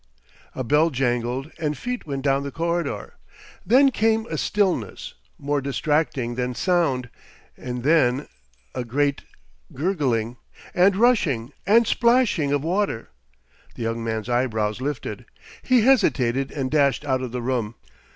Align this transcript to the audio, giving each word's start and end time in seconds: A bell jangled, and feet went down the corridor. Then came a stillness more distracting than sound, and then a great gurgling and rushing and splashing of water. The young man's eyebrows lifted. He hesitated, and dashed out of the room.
A 0.55 0.63
bell 0.63 0.89
jangled, 0.89 1.51
and 1.59 1.77
feet 1.77 2.07
went 2.07 2.23
down 2.23 2.41
the 2.41 2.49
corridor. 2.51 3.17
Then 3.63 3.91
came 3.91 4.25
a 4.31 4.35
stillness 4.39 5.13
more 5.37 5.61
distracting 5.61 6.33
than 6.33 6.55
sound, 6.55 7.11
and 7.55 7.83
then 7.83 8.27
a 8.73 8.83
great 8.83 9.21
gurgling 9.75 10.37
and 10.73 10.95
rushing 10.95 11.53
and 11.67 11.85
splashing 11.85 12.51
of 12.51 12.63
water. 12.63 13.09
The 13.75 13.83
young 13.83 14.03
man's 14.03 14.27
eyebrows 14.27 14.81
lifted. 14.81 15.25
He 15.61 15.81
hesitated, 15.81 16.51
and 16.51 16.71
dashed 16.71 17.05
out 17.05 17.21
of 17.21 17.31
the 17.31 17.43
room. 17.43 17.75